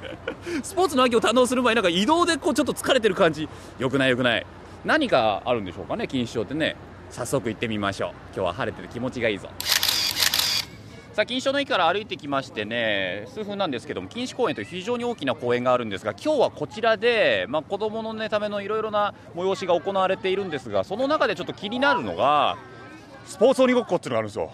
[0.62, 3.48] スポーツの秋を堪能する前なんか移動でこうちょっと疲れてる感じ。
[3.78, 4.46] よくないよくない。
[4.86, 6.76] 何かあるんでしょうかね錦糸町ってね。
[7.10, 8.10] 早速行ってみましょう。
[8.26, 9.48] 今日は晴れてて気持ちがいいぞ。
[11.12, 22.58] さあ錦糸町の駅から歩いてきましてね数分なんですけども錦糸公園という非常に大きな公園があるんですが今日はこちらで、まあ、子どもの、ね、ためのいろいろな催しが行われているんですがその中でちょっと気になるのが
[23.24, 24.52] スポーツ鬼ごっこっていうのがあるんですよ。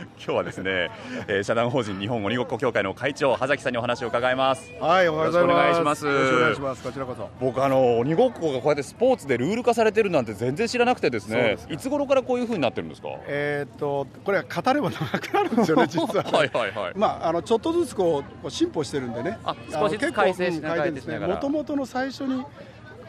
[0.00, 0.90] 今日はですね、
[1.28, 4.72] えー、社団法人日本鬼ごっこ協会の会長羽崎さんにお話を伺います。
[4.80, 5.46] はいおはようございます。
[5.46, 6.06] よろしくお願いします。
[6.06, 6.82] よろしくお願いします。
[6.82, 7.28] こちらこそ。
[7.40, 13.08] 僕あの鬼ごっこがこうやってスポーツでルール化されてるなんて全然知らなくてですねいつ頃からこういう風になってるんですか？
[13.26, 16.24] えー、っとこれは語れば長くなるんですよね実は。
[16.32, 16.92] はいはいはい。
[16.96, 19.38] まああのちょっとずつこう進歩してるんでね。
[19.44, 20.86] あ少しずつ改正しなが
[21.26, 21.34] ら。
[21.34, 22.44] もともとの最初に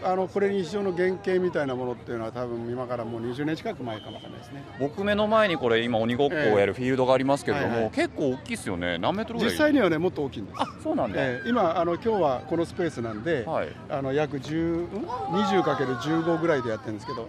[0.04, 4.64] あのこれに非常の原型みたいなものっていうのは多分今からもう20年近く前かもわかんないですね。
[4.80, 7.92] 僕目の前にこれ今鬼ごっこをやるフィールドがありますけれども、ええはいはい。
[7.94, 8.98] 結構大きいですよね。
[8.98, 9.54] 何メートルぐらい？
[9.54, 10.62] 実際にはねもっと大きいんです。
[10.62, 13.70] あそうなんだ、えー今あの今日はこのスペースなんで、はい。
[13.90, 17.28] あの約10 20×15 ぐらいでやってるんですけど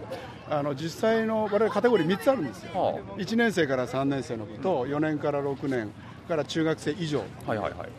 [0.49, 5.91] あの実際の我々カテゴリー3つあるんですよ、は1年生から3年生の部と4年から6年
[6.27, 7.23] から中学生以上。
[7.45, 7.89] あ、はいはいはい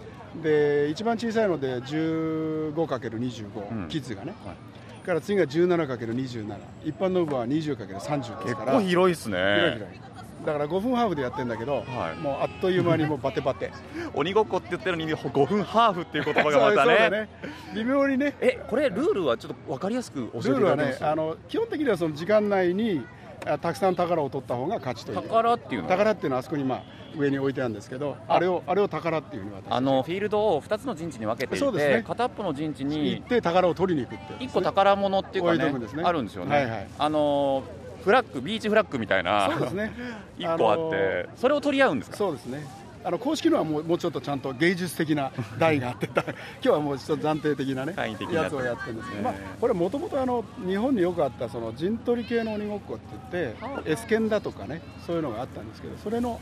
[0.42, 3.88] で一番小さいので 15×25、うん。
[3.88, 5.06] キッズがね、はい。
[5.06, 8.72] から次が 17×27 一般の部は 20×30 です結から。
[8.72, 9.36] 構広いですね。
[9.36, 10.00] 広い広い。
[10.46, 12.20] だから5分ハーフでやってるんだけど、はい。
[12.20, 13.70] もうあっという間にもうバテバテ。
[14.14, 16.96] 鬼ごっこって言ってるのに5分ハーフっていう言葉がまたね。
[16.98, 17.28] だね。
[17.74, 18.34] 微妙にね。
[18.40, 21.00] えこれルールはちょっと分かりやすく教えていルールはただけます？
[21.02, 23.23] ねあの基本的にはその時間内にあ
[23.60, 25.22] たくさん宝を取った方が勝ちという。
[25.22, 25.90] 宝っていうのは？
[25.90, 26.82] 宝っていうのはあそこにまあ
[27.16, 28.38] 上に置いてあるんですけどあ。
[28.40, 32.04] れをあれを宝っていうふうに私あのフィールドを2つの陣地に分けていて、そうですね。
[32.06, 36.02] 片っぽの陣地行にって宝を取りに行くってね1個宝物っていうかねね。
[36.02, 36.88] あるんですよね、はいはい。
[36.98, 37.62] あの
[38.04, 39.50] フラッグビーチフラッグみたいな。
[39.50, 39.92] そうですね。
[40.38, 42.16] 1個あって、それを取り合うんですか？
[42.16, 42.66] そうですね
[43.04, 47.94] あの公式のはもうもうちょっとちゃんと芸術的な台があってた 今日はもうちょっと暫定的なね
[48.32, 49.22] やつをやってるんですけど、ええ。
[49.22, 56.40] まあ、これもともとあの日本によくあったその陣取り系の鬼ごっこって言ってエスケンだとかねそういうのがあったんですけどそれの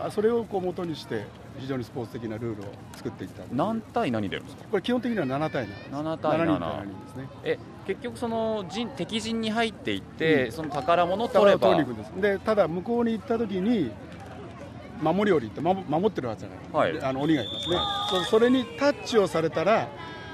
[0.00, 1.24] あそれをこう元にして
[1.58, 2.64] 非常にスポーツ的なルールを
[2.96, 4.64] 作ってきた何対何出るんですか？
[4.70, 7.28] これ基本的には7対7 7対7 7人対7人ですね。
[7.44, 10.52] え結局その陣敵陣に入っていって、うん。
[10.52, 11.68] その宝物を取れば。
[11.68, 12.20] 取りに行くんです。
[12.20, 13.90] でただ向こうに行った時に
[15.02, 17.04] 守り降りって守守ってるはずじゃない、はい。
[17.04, 17.76] あの鬼がいますね、
[18.24, 19.88] そそれにタッチをされたら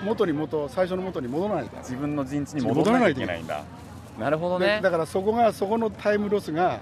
[0.05, 3.21] 元に元最初の元に戻らないから自分の陣地に戻らないと。
[3.21, 3.65] いけないんだ。
[4.19, 4.77] なるほどね。
[4.77, 6.81] でだからそこがそこのタイムロスが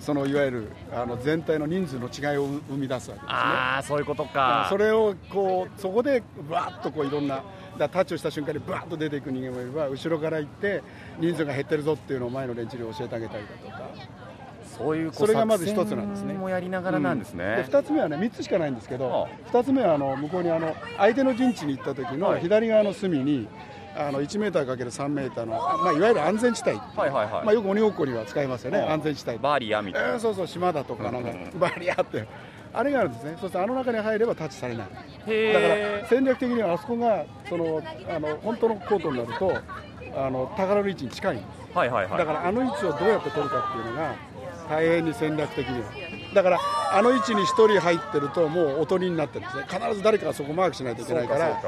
[0.00, 3.28] そのいわゆるあの全体の人数の違いを生み出すわけですね。
[3.28, 7.42] ああそういうことだかそれをこうそこでバーッとこういろんな
[7.78, 10.82] だタッチをした瞬間にバーッと出ていく人間もいれば後ろから行って
[11.18, 13.90] 人数が減ってるぞっていうのを前の連中に教えてあげたりだとか
[14.80, 16.32] そういうそれがまず一つなんですね。
[16.32, 19.50] もやりながらなんですね、で2つ目はね3つしかないんですけどあ。
[19.52, 22.40] 2つ目はあの向こうにあの相手の陣地に行った時のはい。
[22.40, 23.46] 左側の隅に
[23.94, 29.38] あの1メーターかける3メーターの、あまあ、いわゆる安全地帯、はいはいはい、まあ、よく鬼ごっこには使いますよねあ安全地帯。
[29.38, 31.58] バーリアみえたいな、ーそうそう島だとかなんかうん。
[31.58, 32.26] バリアって。
[32.72, 33.36] あれがあるんですね。
[33.40, 34.88] そしてあの中に入ればタッチされない。
[35.26, 39.52] へだからえ戦略的にはあそこがそのあの本当のコートになると
[40.16, 41.36] あの宝の位置に近い。
[41.36, 42.18] んですはいはいはい。
[42.18, 44.14] だからあの位置をどうやって取るかっていうのが
[44.70, 45.82] 大変に戦略的に。
[45.82, 45.88] は
[46.32, 46.60] だから
[46.92, 49.64] あの位置に1人入ってるともうおとりになってるんですね。
[49.68, 51.60] 必ず誰かがそこマークしないといけないから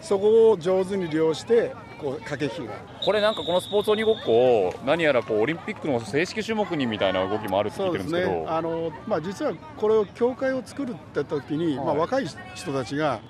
[0.00, 2.74] そこを上手に利用してこう駆け引きが。
[3.00, 8.30] これなんかこのスポーツ鬼ごっこを何やらこうオリンピックの正式種目にみたいな動きもあるって聞いてるんですけど。
[8.30, 8.44] ね。
[8.48, 11.86] あの、まあ、実はこれを協会を作るって時に、はい。
[11.86, 13.20] まあ、若い人たちが、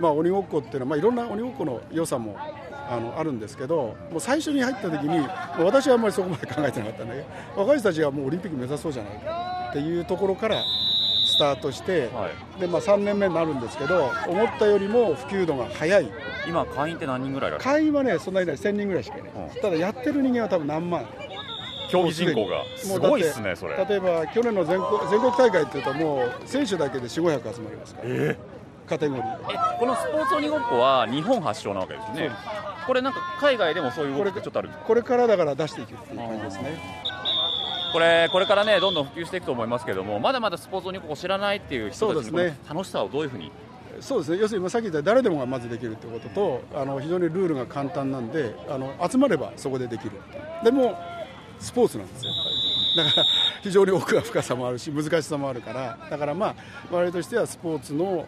[0.00, 5.18] まあ、鬼ごっこっていうのは、まあ、いろんな鬼ごっこの良さもあのあるんですけどもう最初に入った時に
[5.58, 7.26] 私はあんまりそこまで考えてなかったんだけど
[7.60, 10.62] 若い人たちがもうオリンピック目指そうじゃないかっていうところから
[11.26, 12.60] スタートして、はい。
[12.60, 16.10] でまあ、3年目になるんですけど思ったよりも普及度が早い。
[16.48, 18.56] 今会員って何人ぐらい会員はねそんなにない。
[18.56, 19.60] 1000人ぐらいしかいない、うん。
[19.60, 21.06] ただやってる人間は多分何万。
[21.90, 22.58] 競技人口が。
[22.58, 23.76] もすごいっすねそれ。
[23.76, 28.36] 例えば去年の全国全国大会っていうともう選手だけで4500集まりますから、え
[28.90, 29.78] カテゴリー。
[29.78, 32.30] このスポーツ鬼ごっこは日本発祥なわけですよね。
[32.86, 34.86] これなんか海外でもそういう動きってちょっとあるんですか？
[34.86, 36.76] これからだから出していくっていう感じですね。
[37.92, 43.52] これこれからねどんどん普及していくと思いますけどもまだまだスポーツ鬼ごっこを知らないっていう人たちの楽しさをどういうふうに？
[44.00, 44.38] そうですね。
[44.38, 50.12] 要するに今さっき言った誰でもがまずできるってこととあの非常にルールが簡単なんであの集まればそこでできる
[50.64, 50.98] でも
[51.58, 52.32] スポーツなんですよ
[52.96, 53.26] だから
[53.62, 55.98] 非常に奥が深さもあるし難しさもあるから。
[56.10, 56.54] だからまあ
[56.90, 58.26] 我々としてはスポーツの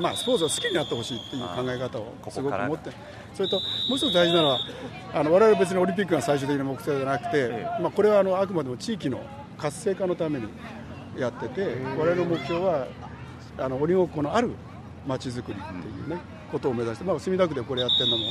[0.00, 2.90] まあスポーツを好きになってほしいっていう考え方をすごく持って
[3.34, 3.56] それと
[3.88, 4.58] もう一つ大事なのは
[5.12, 9.20] あの我々別にオリンピックが最終的な目標じゃなくて、まあ、これはあのあくまでも地域の
[9.58, 10.48] 活性化のために
[11.18, 12.86] やってて我々の目標は
[13.58, 14.50] あの鬼ごっこのある
[15.06, 16.18] まちづくりっていうね、
[16.50, 18.24] ことを目指して、まあ、墨田区でこれやってるのも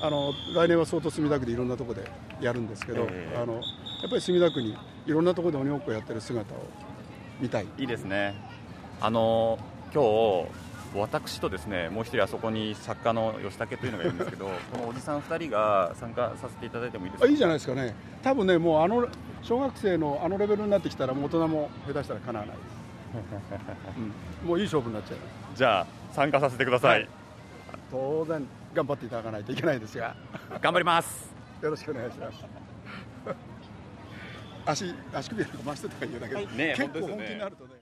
[0.00, 3.60] あの来年は相当墨田区でいろんなところでやるんですけど、えーあの
[4.02, 6.58] やっぱり墨田区にいろんなところで鬼ごっこやってる姿を
[7.40, 7.66] 見たい。
[7.78, 8.34] いいですね。
[9.00, 9.58] あの
[9.94, 10.48] 今日
[10.94, 17.26] 私とですねもう一人あそこに作家の吉武というのがいるんですけど このおじさん2人が参加させていただいてもいいですか？
[17.26, 17.94] あいいじゃないですかね。
[18.22, 19.08] 多分ねもうあの
[19.42, 22.66] 小学生のあのレベルになってきたらもう大人も下手したらかなわないです、
[24.42, 27.06] うん、もういい勝負になっちゃいますじゃあ参加させてください、
[27.90, 30.16] 当然頑張っていただかないといけないですが。
[30.60, 31.34] 頑張ります。
[31.62, 32.44] よろしくお願いします。
[34.66, 37.74] 足足首なんか回してとか言うだけで、ね結構本気になるとね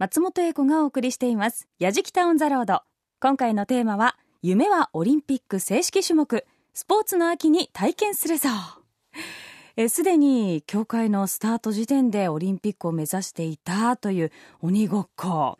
[0.00, 2.82] 松本英子がお送りしています「やじきたオン・ザ・ロード」
[3.20, 6.44] 今回のテーマは「夢はオリンピック正式種目。
[6.74, 8.48] スポーツの秋に体験するぞ」
[9.88, 15.58] すでに協会のスタート時点でオリンピックを目指していたという鬼ごっこ、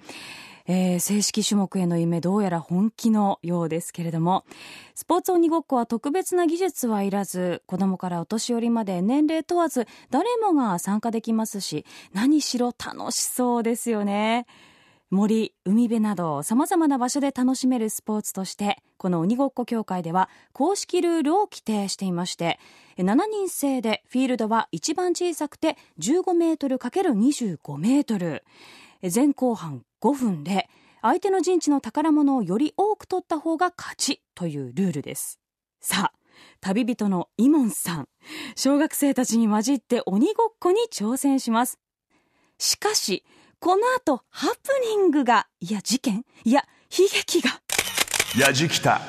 [0.66, 4.44] えー正式種目への夢どうやら本気のようですけれども。
[4.94, 14.46] スポーツ鬼ごっこは特別な技術はいらず子供からお年寄りまで年齢問わず誰もが参加できますし何しろ楽しそうですよね。
[15.10, 22.58] 森海辺などさまざまな場所で楽しめるスポーツとしてこの鬼ごっこ協会では公式ルールを規定していまして
[22.96, 28.44] 7人制でフィールドは一番小さくて15メートル ×25 メートル。
[29.14, 30.68] 前後半5分で
[31.00, 35.40] 相手の陣地の宝物をより多く取った方が勝ちというルールです。
[35.80, 36.18] さあ
[36.60, 38.08] 旅人のイモンさん。
[38.54, 41.78] 小学生たちに混じって鬼ごっこに挑戦します。
[42.58, 43.24] しかし
[43.60, 44.54] この後ハプ
[44.86, 47.60] ニングがいや事件いや悲劇が。
[48.38, 49.00] やじきた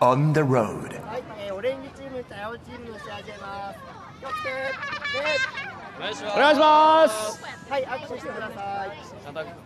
[0.00, 3.78] on the road はい、えーオレンジチームと青チームの試合始めます。
[4.20, 6.36] 気をつけお願いします。
[6.36, 8.90] お願いしますはい、握手してください。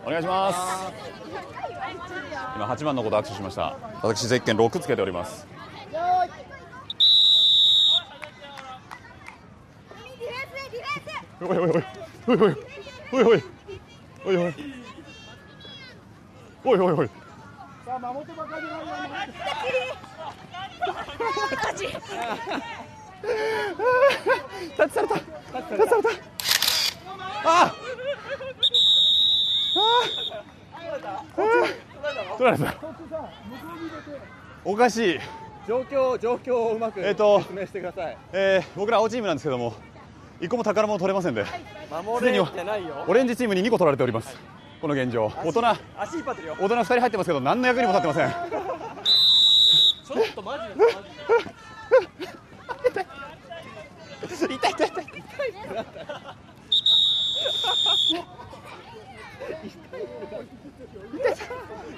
[0.05, 0.57] お願いします。
[2.55, 3.77] 今8番の子と握手しました。
[4.01, 5.47] 私ゼッケン6つけております。
[11.39, 11.83] おいおいおい。
[12.27, 12.37] おい
[13.11, 13.43] おいおい。
[14.25, 14.53] おいおいおい。
[16.65, 16.81] おいおい。
[16.81, 17.09] おいおい
[17.85, 18.87] さあ、守ってばかりないよう
[22.63, 22.86] に。
[24.75, 25.19] タッチされた。
[25.19, 26.09] タッチされた。
[27.45, 27.75] ああ
[32.37, 32.75] 取られた。
[34.65, 35.19] おかしい。
[35.67, 38.17] 状況状況をうまくえっと説明してください。
[38.31, 39.73] えー、僕ら青チームなんですけども
[40.39, 41.45] 一個も宝物取れませんで。
[41.89, 43.05] 守れてないよ。
[43.07, 44.37] オレンジチームに2個取られております。
[44.81, 45.31] この現状。
[45.43, 46.55] 大人足引っ張ってるよ。
[46.59, 48.31] 大人2人入ってますけど何の役にも立ってません。
[50.07, 50.85] ちょっとマジで
[54.71, 55.15] 痛い痛い痛い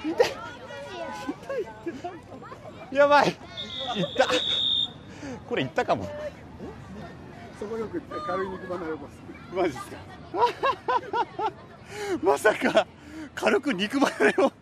[0.04, 0.24] 痛
[2.92, 3.36] いやばいいっ
[4.16, 4.26] た
[5.48, 6.08] これいったかも
[7.58, 9.96] そこよくって軽い肉離れを起こすマジですか
[12.22, 12.86] まさか
[13.34, 14.52] 軽く肉離れをち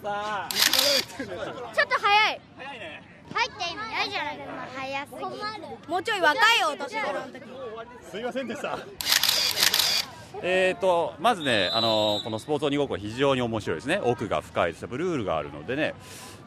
[0.00, 3.07] ょっと早い早いね
[3.38, 4.38] 入って意味ないじゃない。
[4.38, 6.38] か早すぎもうちょい若い
[6.72, 7.42] お年頃の時。
[8.10, 8.78] すいませんでした。
[10.42, 14.00] えーとまずね、あのこのスポーツ鬼ごっこは非常に面白いですね。
[14.02, 15.94] 奥が深いですルールがあるのでね。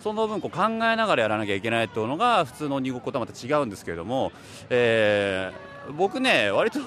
[0.02, 4.32] その分こう考えながらやらなきゃいけないというのが普通の鬼ごっことはまた違うんですけれども、
[4.70, 6.80] えー僕ね割と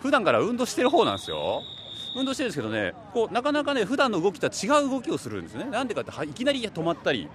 [0.00, 1.62] 普段から運動してる方なんですよ。
[2.16, 5.64] 運動してるんですけどねこうなかなかね普段の動きとは違う動きをするんですね。
[5.64, 7.28] なんでかっていきなり止まったりい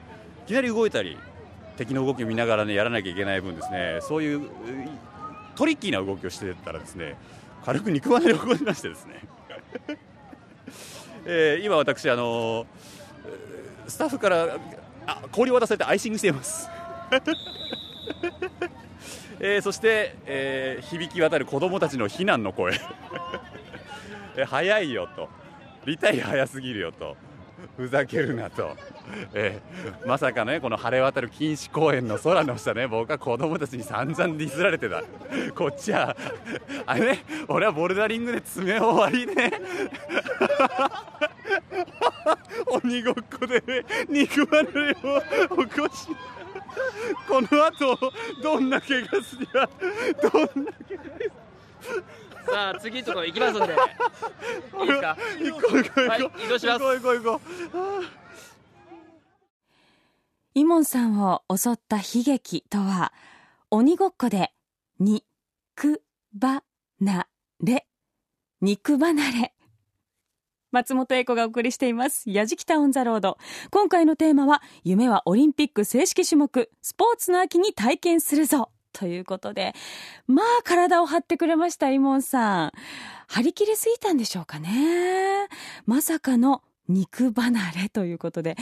[0.47, 1.17] きなり動いたり。
[1.79, 4.49] 敵の動きを見ながらねやらなきゃいけない分ですねそういう
[5.55, 7.15] トリッキーな動きをしてたらですね
[7.63, 9.21] 軽く肉離れを起こしましてですね、
[11.25, 12.65] えー今私あのー
[13.87, 14.57] スタッフから
[15.07, 16.69] あ氷を渡されてアイシングしています。
[19.39, 22.73] えーそして、えー響き渡る子供たちの非難の声。
[24.37, 25.29] え早いよと。
[25.85, 27.17] リタイア早すぎるよと。
[27.77, 28.75] ふざけるなと、
[29.33, 35.03] えーまさかねこの晴れ渡る錦糸公園の空の下ね僕は子供たちに散々ディスられてた。
[35.53, 36.15] こっちは
[36.85, 37.01] あれ？
[37.13, 39.51] ね俺はボルダリングで爪を割りね。
[42.67, 46.07] 鬼ごっこでね肉離れを起こし
[47.27, 47.97] この後
[48.43, 49.67] どんな怪我すりゃ
[50.21, 50.71] どんな
[52.51, 53.73] さあ次のところ行きますんで
[54.81, 55.17] いいですか？
[55.39, 58.05] 行こう行こう行こう、はい移動します行こう行こう行こう
[60.55, 63.13] イモンさんを襲った悲劇とは
[63.71, 64.51] 鬼ごっこで
[64.99, 65.23] に
[65.75, 66.01] く
[66.33, 66.63] ば
[66.99, 67.27] な
[67.61, 67.85] れ
[68.61, 69.53] 肉離れ
[70.71, 72.29] 松本英子がお送りしています。
[72.29, 73.39] やじきたオンザロード。
[73.71, 78.69] 今回のテーマは、夢はオリンピック正式種目、スポーツの秋に体験するぞ。
[78.99, 79.73] ということで、
[80.27, 82.71] まあ体を張ってくれました、イモンさん。
[83.29, 85.47] 張り切りすぎたんでしょうかね。
[85.85, 88.57] まさかの肉離れということで、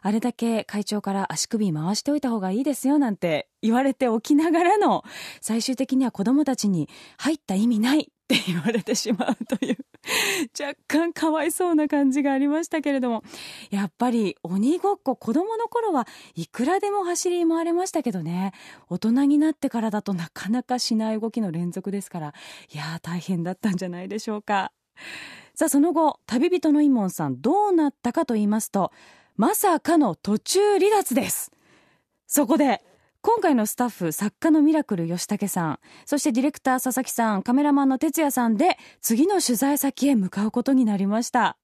[0.00, 5.04] あれだけ会長から足首回しておいた方がいいですよなんて言われておきながらの、
[5.42, 9.76] 最終的には子供たちに入った意味ないって言われてしまうという、
[10.58, 13.22] 若干かわいそうな感じがありましたけれども、
[13.70, 18.52] やっぱり鬼ごっこ子供の頃はいくらでも走り回れましたけどね、
[18.88, 22.34] 大人になってからだとなかなかしない動きの連続ですから、
[22.72, 24.72] いやー大変だったんじゃないでしょうか。
[25.54, 28.90] さあその後、旅人のイモンさんどうなったかと言いますと、
[29.36, 31.52] まさかの途中離脱です。
[32.26, 32.82] そこで、
[33.26, 41.56] 今回のスタッフ、作家のミラクル吉武さん、そしてディレクター佐々木さん、カメラマンの哲也さんで、次の取材先へ向かうことになりました。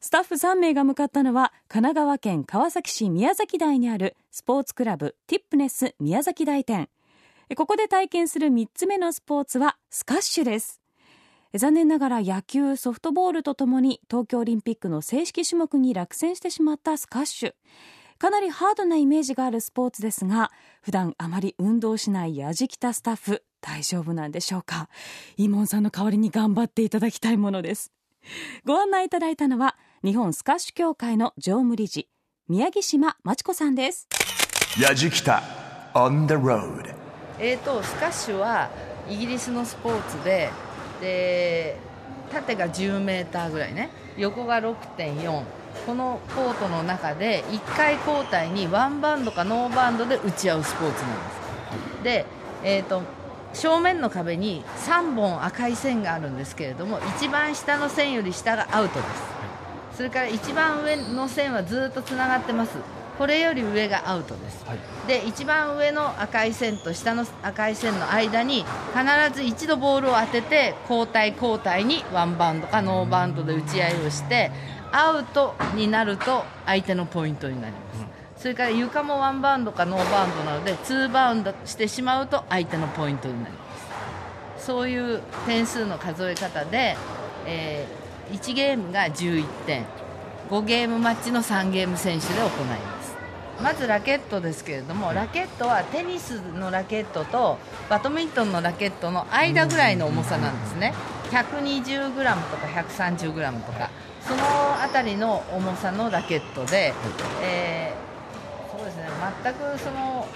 [0.00, 6.88] スタッフ3名が向かったのは、神奈川県川崎市宮崎台にあるスポーツクラブティップネス宮崎台店。
[7.56, 10.80] ここで体験する3つ目のスポーツはスカッシュです。
[11.54, 17.54] 残念ながら野球、ソフトボールとともに東京オリンピックの正式種目に落選してしまったスカッシュ。
[18.18, 20.50] かなりハードなイメージがあるスポーツですが、
[20.82, 24.88] 普段あまり運動しないやじきたスタッフ、大丈夫なんでしょうか？
[25.36, 27.92] イモンさんの代わりに頑張っていただきたいものです。
[28.64, 32.08] ご案内いただいたのは、日本スカッシュ協会の常務理事、
[32.48, 34.08] 宮城島真知子さんです。
[34.80, 35.42] やじきた
[35.94, 36.94] on the road
[37.38, 38.70] えー、とスカッシュは
[39.08, 40.50] イギリスのスポーツで
[41.00, 41.76] で
[42.32, 45.42] 縦が10メーターぐらいね横が6.4
[45.84, 51.30] このコートの中で1回交代にワンバウンドかノーバウンドで打ち合うスポーツなんで
[51.98, 52.02] す。
[52.02, 52.26] で、
[52.64, 53.02] えー、と
[53.52, 59.36] 正面の壁に3本赤い線があるんですけれども一番下の線より下がアウトです。
[59.96, 62.78] それから一番上の線はずっとつながってます。
[63.18, 64.64] これより上がアウトです、
[65.06, 74.50] で一番上の赤い線と下の赤い線の間に必ず一度ボールを当てて交代交代にワンバウンドかノーバウンドで打ち合いをして
[74.92, 77.78] アウトになると相手のポイントになりま
[78.36, 83.58] す、それから床もワンバウンドかノーバウンドなのでツーバウンドしてしまうと相手のポイントになりま
[84.58, 84.66] す。
[84.66, 86.96] そういう点数の数え方で、
[87.46, 89.84] えー1ゲームが11点。
[90.50, 92.95] 5ゲームマッチの3ゲーム選手で行います
[93.62, 100.92] まずラケットですけれどもラケットはテニスのラケットとバドミントンのラケットの間ぐらいの重さなんですね。
[101.30, 102.16] 120g
[102.50, 103.90] とか 130g とか
[104.20, 104.42] その
[104.82, 106.92] 辺りの重さのラケットで、
[107.42, 108.06] えー
[108.76, 109.08] そうですね
[109.42, 110.26] 全くその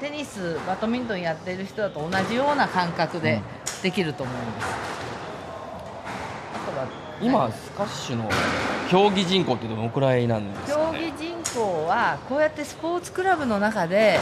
[0.00, 3.40] テニスバドミントンやっている人だと同じような感覚で
[3.82, 4.68] できると思います、
[7.22, 8.28] 今スカッシュの
[8.90, 14.18] 競技人口ってどのくらいなんですか競ね技人口はこうやってスポーツクラブの中で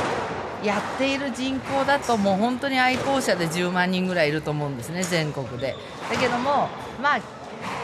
[0.65, 5.77] やっている人口だともう本当に愛好者で10万人ぐらいいると思うんですね全国で。
[6.11, 6.69] だけども
[7.01, 7.21] まあ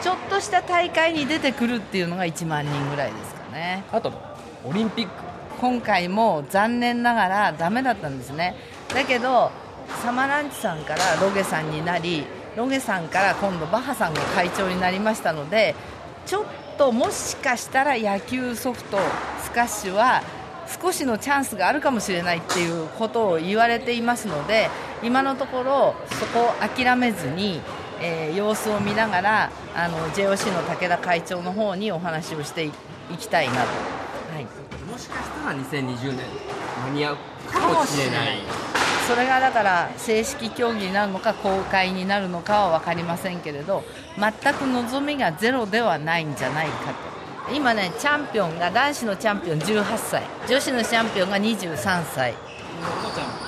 [0.01, 3.83] ちょっとした大会に出てくるっていうのが1万人ぐらいですかね。
[3.91, 4.11] あと
[4.63, 5.11] オリンピック。
[5.59, 8.55] 今回も残念ながらダメだったんですね。
[8.93, 9.51] だけど
[10.03, 15.73] サマランチさんからロゲさんになりロゲさんから今度バッハさんが会長になりましたので
[16.25, 16.45] ちょっ
[16.77, 18.97] ともしかしたら野球ソフト
[19.43, 20.21] スカッシュは
[20.81, 24.69] 少しのチャンスがあるかもしれないっていうことを言われていますので
[25.01, 27.61] 今のところそこを諦めずに、
[28.01, 32.71] えー様子を見ながらあの JOC の武田会長の方にお話をしてい
[33.17, 33.59] きたいなと。
[33.59, 33.63] は
[34.39, 34.45] い
[34.91, 36.25] もしかしたら2020年
[36.83, 37.17] 間に合う
[37.47, 38.39] かもしれない
[39.07, 43.83] それがだから正式競技になるのか公開になるのかは分かりませんけれど
[44.19, 47.53] 全く望みがゼロではないんじゃないかと。
[47.53, 50.23] 今ねチャンピオンが男子のチャンピオン18歳。
[50.49, 52.33] 女子のチャンピオンが23歳。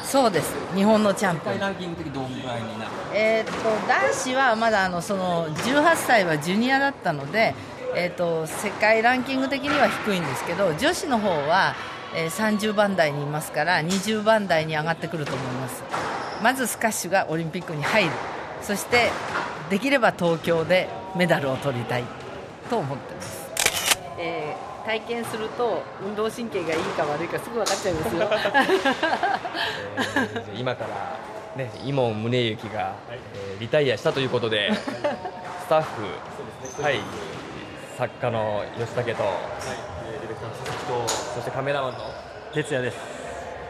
[0.04, 0.56] そうです。
[0.74, 1.54] 日本のチャンピオン。
[1.56, 2.92] 世界ランキング的にどのくらいになる？
[3.14, 3.52] えー、と
[3.88, 7.54] 男子はまだあのその18歳はジュニアだったので、
[7.96, 11.76] えー、と世界ランキング的には低いんですけど女子の方は、
[12.16, 15.84] えー30番台にいますから20番台に上がってくると思います。
[16.42, 18.12] まずスカッシュがオリンピックに入る。
[18.62, 19.10] そして
[19.70, 22.04] できれば東京でメダルを取りたい
[22.70, 23.48] と思ってます、
[24.18, 28.30] えー体験すると運動神経がいいか悪いかすぐ分かっちゃいますよ。
[30.26, 34.72] え ー今からね伊門宗行が、えーリタイアしたということで
[35.62, 37.02] スタッフはい。
[37.98, 39.99] 作家の吉武と、ディレクターの佐々木
[40.90, 42.00] とそしてカメラマンの
[42.54, 42.98] 哲也です。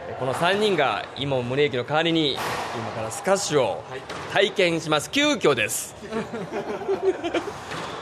[0.08, 2.40] えーこの3人が伊門宗行の代わりに今
[2.96, 3.84] からスカッシュを
[4.32, 5.08] 体験します。
[5.10, 5.94] 急遽です。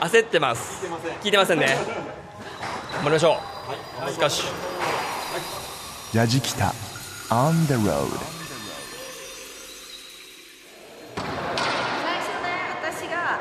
[0.00, 0.86] 焦ってます。
[1.22, 1.58] 聞いてません。
[1.58, 1.76] ね。
[2.94, 3.38] 頑張りましょ
[4.06, 4.10] う。
[4.10, 6.16] スカッシュ。
[6.16, 6.72] やじきた
[7.28, 8.08] On the road
[11.14, 11.24] 最
[12.16, 12.48] 初ね
[12.80, 13.38] 私が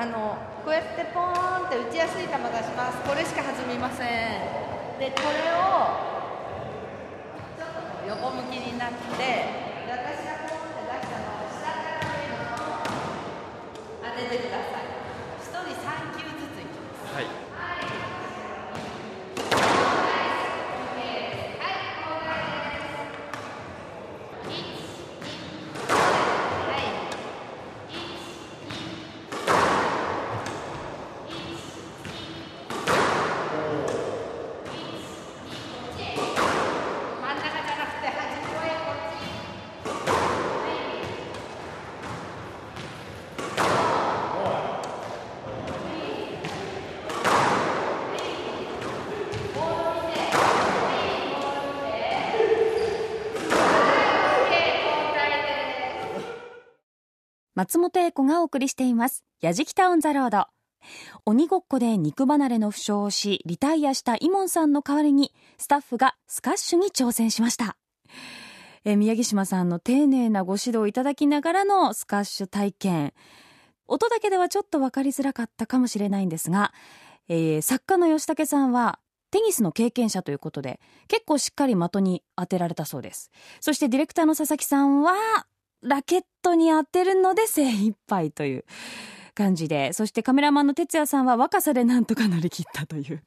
[0.00, 2.38] あのこうやってポーンって打ちやすい球出し
[2.76, 2.98] ます。
[3.08, 4.06] これしか弾みません
[4.98, 5.66] でこれを
[7.58, 7.68] ちょっ
[8.00, 8.96] と横向きになって
[9.90, 12.38] 私がこうやって出したのを下から上に
[14.02, 14.86] 当ててください
[15.42, 17.26] 一人3球ずついきますはい
[37.24, 39.24] 真ん中じゃなくて端っこへこっち
[57.64, 60.48] 松本英子がお送りしています「やじきたオン・ザ・ロード」
[61.24, 67.78] 鬼ごっこで肉離れの負傷をしリタイアした井門さんの代わりにスタッフがスカッシュに挑戦しました。
[68.84, 73.14] え宮城島さんの丁寧なご指導をいただきながらのスカッシュ体験。
[73.86, 76.74] 音だけではちょっと分かりづらかったかもしれないんですが、
[77.28, 78.98] えー作家の吉武さんは
[79.30, 83.30] テニスの経験者ということで結構しっかり的に当てられたそうです。
[83.62, 85.46] そしてディレクターの佐々木さんは
[85.84, 88.64] ラケットに当てるので精一杯という
[89.34, 93.22] 感じでそしてカメラマンの哲也さんは若さでなんとか乗り切ったという。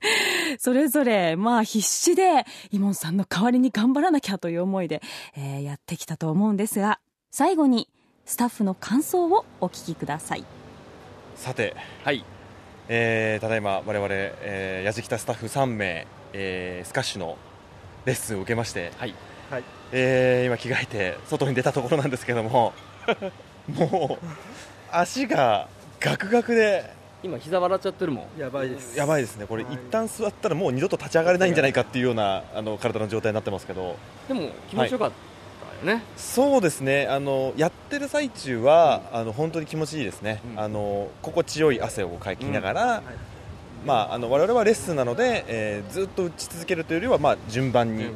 [0.60, 5.02] それぞれまあ必死でイモンさんの代わりに頑張らなきゃという思いで、
[5.36, 7.00] えーやってきたと思うんですが
[7.32, 7.88] 最後に
[8.24, 10.44] スタッフの感想をお聞きください。
[11.34, 11.74] さて、
[12.04, 12.24] はい。
[12.88, 17.36] えーただいま我々、えー、やじきたスタッフ3名、えースカッシュの
[18.04, 19.14] レッスンを受けまして、はい
[19.92, 22.72] えー今着替えて外に出たところなんですけども
[23.68, 24.26] もう
[24.90, 25.68] 足が
[26.00, 26.96] ガクガクで。
[27.20, 28.40] 今膝笑っちゃってるもん。
[28.40, 28.96] やばいです。
[28.96, 29.46] やばいですね。
[29.46, 33.96] これ一旦座ったらもう二度と立ち上がれないんじゃないかっていうようなあの体の状態になってますけど。
[34.28, 37.06] でも気持ちよかったよね、そうですね。
[37.08, 40.60] あのやってる最中は、あの本当に気持ちいいですね、うん。
[40.60, 43.02] あの心地よい汗をかきながら、
[43.86, 48.12] まあ、あの我々はレッスンなので、えーずっと打ち続けるというよりは、まあ、順番に、ね。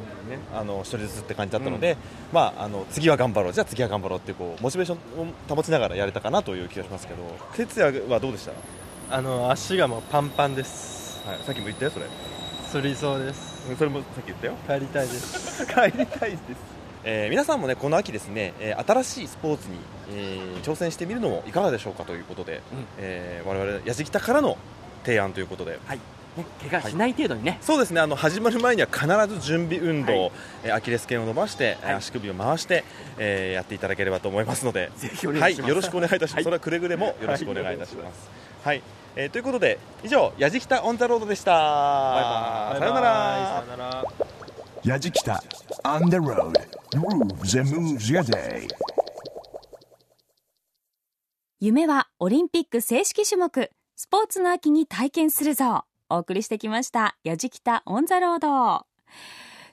[0.53, 1.97] あの一人ずつって感じだったので、
[2.31, 7.23] まあ、あの次は頑張ろうじゃあ次は頑張ろうってこうモチベーションを保ちながらやれたかなという気がしますけど。
[7.55, 8.51] 哲也はどうでした、
[9.09, 11.21] あの足がもうパンパンです。
[11.25, 12.05] はい、さっきも言ったよそれ。
[12.71, 13.75] 釣りそうです。
[13.77, 14.53] それもさっき言ったよ。
[14.67, 15.65] 帰りたいです。
[15.67, 16.41] 帰りたいです、
[17.03, 19.77] えー皆さんもねこの秋ですね、えー新しいスポーツに、
[20.11, 22.61] えー挑戦してみるのもいかがでしょうかということで、
[22.97, 24.57] えー我々やじきたからの
[25.03, 25.79] 提案ということで、
[26.35, 28.01] ね怪我しない程度にね、そうですね。
[28.01, 30.31] あの始まる前には必ず準備運動、はい。
[30.63, 32.83] えーアキレス腱を伸ばして、えー足首を回して、
[33.19, 34.89] えーやっていただければと思いますので。
[34.97, 35.61] ぜひお願いします。
[35.61, 36.43] はい、よろしくお願いいたします、はい。
[36.45, 38.29] それはくれぐれもよろしくお願いいたします、
[38.63, 38.81] はい。
[39.15, 41.51] えーということで以上やじきたオンザロードでした。
[41.51, 42.79] バイバイ。
[42.79, 43.63] さようなら。
[43.67, 44.03] さよなら。
[44.83, 45.43] やじきた
[45.83, 46.59] On the road.
[46.95, 48.67] Grooves and moves your day.
[51.59, 55.85] 夢はオリンピック正式種目スポーツの秋に体験するぞ。
[56.09, 57.15] お送りしてきました。
[57.23, 58.87] やじきたオンザロード。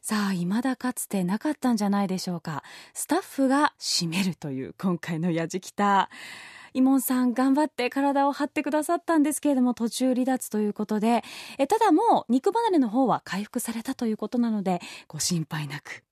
[0.03, 2.63] さあ未だかつてなかったんじゃないでしょうか。
[2.93, 6.11] スタッフが締めるという今回のやじきた。
[6.75, 11.25] イモンさん頑張って体を張ってくださったんですけれども途中離脱ということで。
[11.57, 16.05] えただもう肉離れの方は回復されたということなのでご心配なく。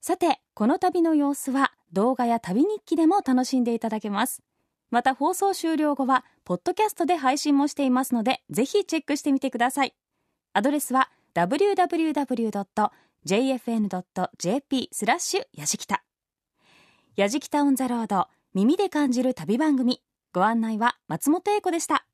[0.00, 4.42] さてこの旅の様子は動画や旅日記でも楽しんでいただけます。
[4.90, 9.94] また放送終了後はポッドキャストで配信もしていますのでぜひチェックしてみてください。
[10.54, 12.08] アドレスは www.jfn.jp
[14.90, 16.02] スラッシュやじきた
[17.16, 20.00] やじきたオンザロード耳で感じる旅番組。
[20.32, 22.06] ご案内は松本英子でした。